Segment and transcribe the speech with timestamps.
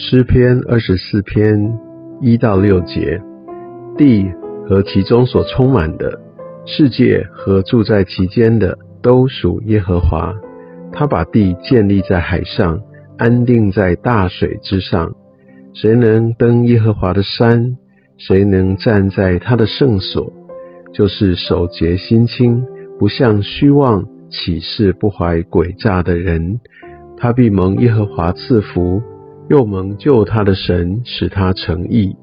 [0.00, 1.76] 诗篇二十四篇
[2.20, 3.20] 一到六节，
[3.96, 4.30] 地
[4.68, 6.20] 和其中所充满的，
[6.64, 10.32] 世界和住在其间的，都属耶和华。
[10.92, 12.80] 他把地建立在海上，
[13.18, 15.12] 安定在大水之上。
[15.74, 17.76] 谁能登耶和华的山？
[18.18, 20.32] 谁能站在他的圣所？
[20.94, 22.64] 就是守节心清，
[23.00, 26.60] 不向虚妄起誓不怀诡诈的人。
[27.16, 29.02] 他必蒙耶和华赐福。
[29.48, 32.14] 又蒙救他的神使他成义，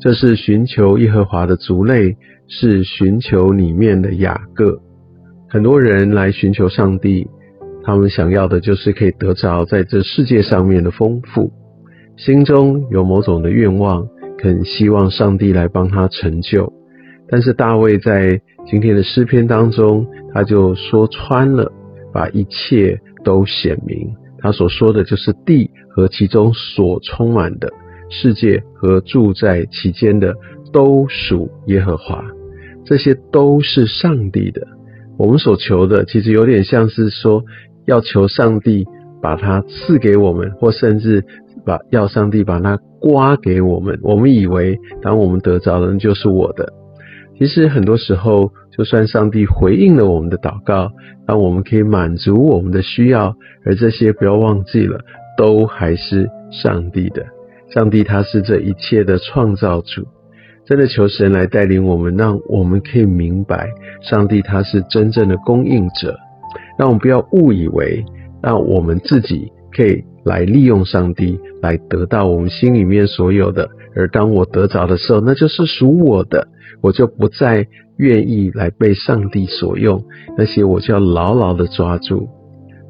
[0.00, 4.80] 这是寻求耶和华的族类，是寻求里面的雅各。
[5.48, 7.26] 很多人来寻求上帝，
[7.82, 11.50] 他们想要的就是可以得着在这世界上面的丰富，
[12.16, 14.06] 心中有某种的愿望，
[14.38, 16.72] 肯希望上帝来帮他成就。
[17.28, 21.72] 但是大卫在今天的诗篇当中，他就说穿了，
[22.12, 24.14] 把一切都显明。
[24.40, 27.68] 他所说的就是地和其中所充满的
[28.10, 30.34] 世界和住在其间的
[30.72, 32.24] 都属耶和华，
[32.84, 34.66] 这些都是上帝的。
[35.18, 37.42] 我们所求的其实有点像是说
[37.86, 38.86] 要求上帝
[39.20, 41.24] 把它赐给我们，或甚至
[41.66, 43.98] 把要上帝把它刮给我们。
[44.02, 46.72] 我们以为当我们得着的就是我的，
[47.38, 48.52] 其实很多时候。
[48.78, 50.92] 就算上帝回应了我们的祷告，
[51.26, 55.00] 让我们可以满足我们的需要，而这些不要忘记了，
[55.36, 57.26] 都还是上帝的。
[57.74, 60.06] 上帝他是这一切的创造主，
[60.64, 63.68] 真的求神来带领我们，让我们可以明白，
[64.00, 66.16] 上帝他是真正的供应者。
[66.78, 68.04] 让我们不要误以为，
[68.40, 73.68] 让我们自己可以来利用上帝，来得到我们心里面所有的。
[73.98, 76.48] 而当我得着的时候，那就是属我的，
[76.80, 77.66] 我就不再。
[77.98, 80.04] 愿意来被上帝所用，
[80.36, 82.28] 那些我就要牢牢的抓住，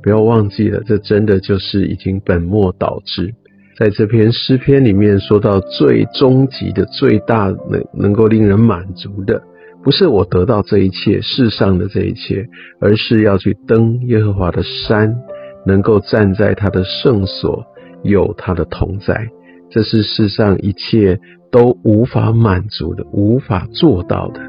[0.03, 3.33] 不要忘记了，这真的就是已经本末倒置。
[3.79, 9.43] 在这篇诗篇里面说到最终极的、最大能能够令人满足的，
[9.83, 12.47] 不是我得到这一切世上的这一切，
[12.79, 15.17] 而是要去登耶和华的山，
[15.65, 17.65] 能够站在他的圣所，
[18.03, 19.27] 有他的同在。
[19.71, 21.19] 这是世上一切
[21.51, 24.41] 都无法满足的、无法做到的。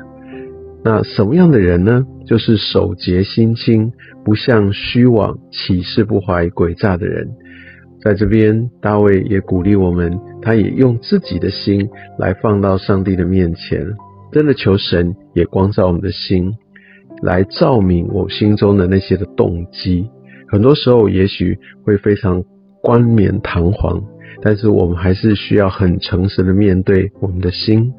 [0.83, 2.05] 那什么样的人呢？
[2.25, 3.91] 就是守节心清，
[4.23, 7.27] 不向虚妄起誓不怀诡诈的人。
[8.01, 13.85] 在这边，大卫也鼓励我们，他也用自己的心来放到上帝的面前，
[14.31, 16.53] 真的求神也光照我们的心，
[17.21, 20.07] 来照明我心中的那些的动机。
[20.47, 22.41] 很多时候，也许会非常
[22.81, 24.01] 冠冕堂皇，
[24.41, 27.93] 但是我们还是需要很诚实的面对我们的心。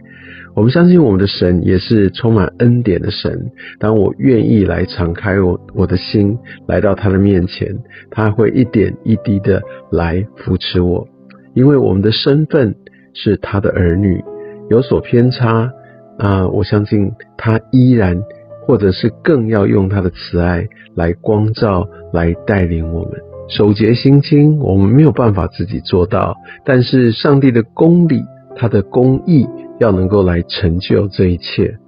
[0.55, 3.53] 我们相信我们的神也是充满恩典的神。
[3.79, 6.37] 当我愿意来敞开我我的心，
[6.67, 7.79] 来到他的面前，
[8.11, 11.07] 他会一点一滴的来扶持我。
[11.55, 12.75] 因为我们的身份
[13.15, 14.23] 是他的儿女，
[14.69, 15.73] 有所偏差
[16.19, 18.21] 啊，我相信他依然，
[18.67, 23.30] 或者是更要用他的慈爱来光照，来带领我们。
[23.51, 28.23] 守节心清，我们没有办法自己做到，但是上帝的公理，
[28.57, 29.47] 他的公义。
[29.81, 31.79] 要能够来成就这一切，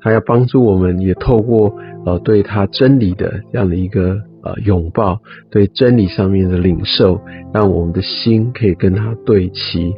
[0.00, 5.18] 他要帮助我们，也透过呃对他真理的这样的一个呃拥抱，
[5.50, 7.20] 对真理上面的领受，
[7.52, 9.92] 让我们的心可以跟他对齐，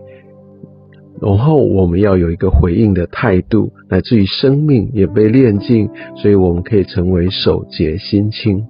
[1.22, 8.64] 然后我们要有一个回应的态度，乃至于生命也被炼净，所以我们可以成为守节心清，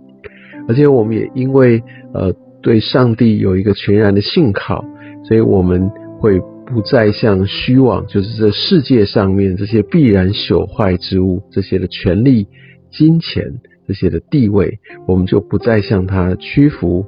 [0.69, 1.83] 而且我们也因为
[2.13, 4.85] 呃对上帝有一个全然的信靠，
[5.29, 5.89] 所以我们
[6.19, 6.41] 会。
[6.67, 12.49] 不再像虚妄，就是这世界上面这些必然朽坏之物，这些的权利、
[12.91, 17.05] 金钱、这些的地位，我们就不再向他屈服。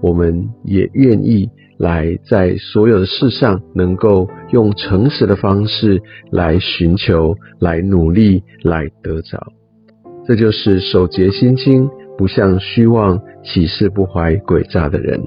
[0.00, 6.00] 我们也愿意来在所有的事上，能够用诚实的方式
[6.30, 9.36] 来寻求、来努力、来得着。
[10.24, 11.90] 这就是守节心清，
[12.22, 15.20] 不像虚妄、起誓不怀诡诈的人。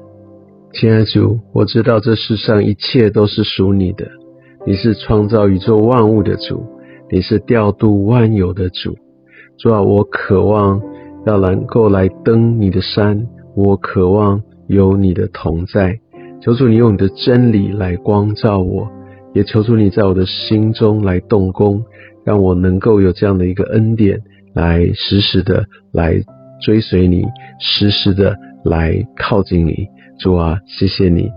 [0.72, 4.08] 亲爱主，我知道这世上一切都是属你的。
[4.66, 6.64] 你是创造宇宙万物的主，
[7.12, 8.96] 你是调度万有的主。
[9.58, 10.82] 主啊，我渴望
[11.26, 13.28] 要能够来登你的山，
[13.58, 16.00] 我渴望有你的同在。
[16.42, 18.88] 求主你用你的真理来光照我，
[19.34, 21.84] 也求主你在我的心中来动工，
[22.24, 24.18] 让我能够有这样的一个恩典，
[24.54, 26.24] 来时时的来
[26.66, 27.24] 追随你，
[27.60, 29.88] 时时的来靠近你。
[30.18, 31.30] 主啊，谢谢你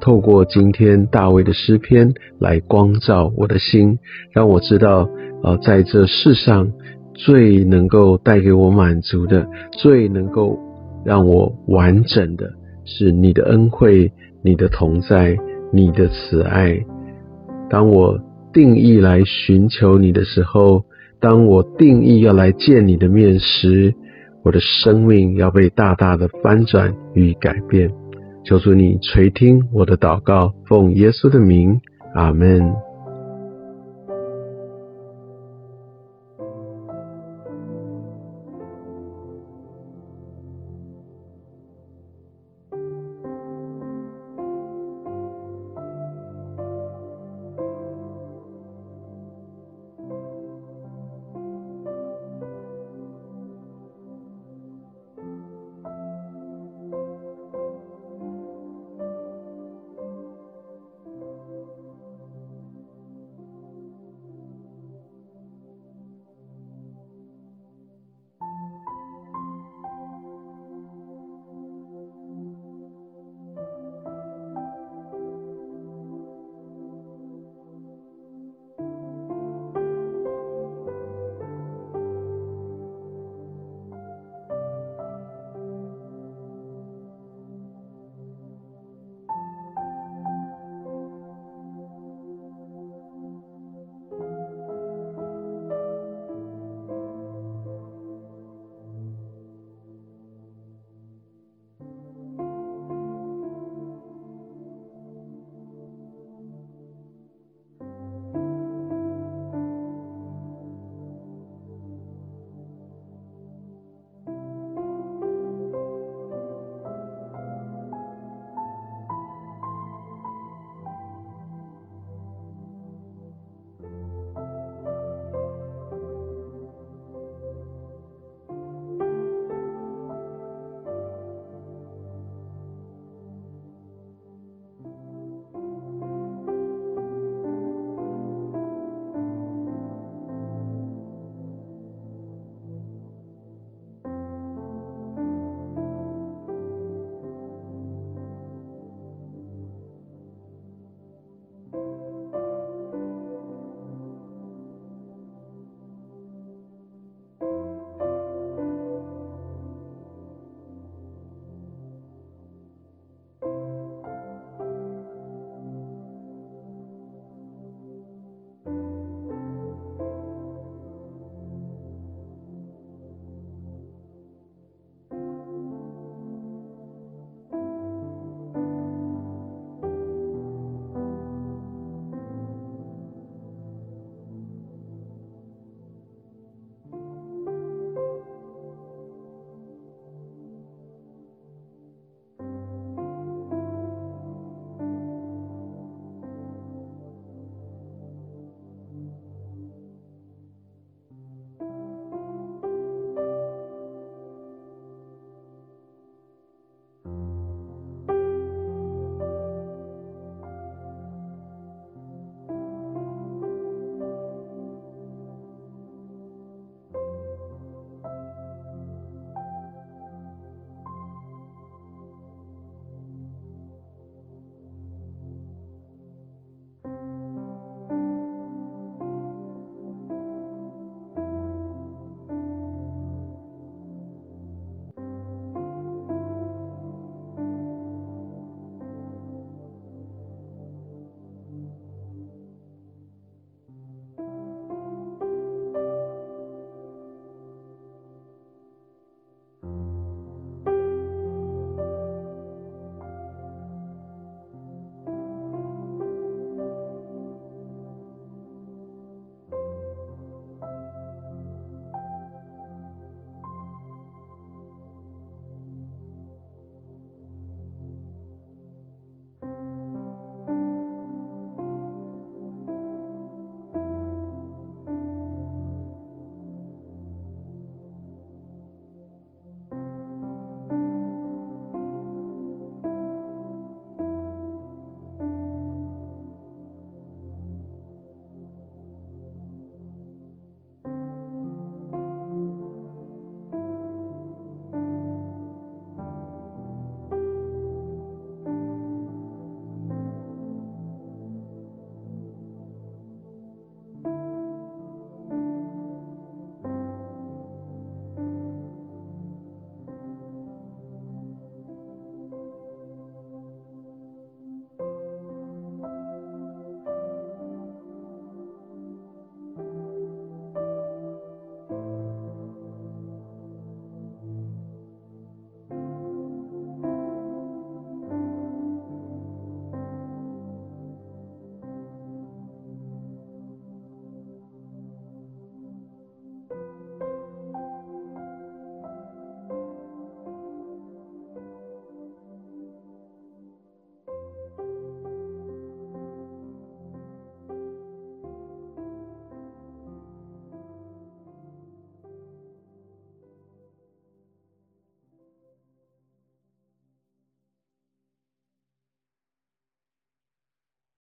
[0.00, 4.00] 透过今天大卫的诗篇来光照我的心，
[4.32, 5.08] 让我知道，
[5.44, 6.72] 呃，在这世上
[7.14, 9.46] 最能够带给我满足的，
[9.80, 10.58] 最能够
[11.04, 12.50] 让我完整的
[12.84, 14.10] 是你的恩惠、
[14.42, 15.36] 你的同在、
[15.72, 16.76] 你的慈爱。
[17.70, 18.18] 当我
[18.52, 20.82] 定义来寻求你的时候，
[21.20, 23.94] 当我定义要来见你的面时，
[24.44, 27.90] 我的生命要被大大的翻转与改变。
[28.44, 31.80] 求主你垂听我的祷告，奉耶稣的名，
[32.14, 32.74] 阿门。